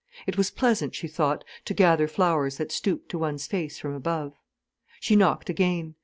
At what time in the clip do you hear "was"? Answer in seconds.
0.35-0.49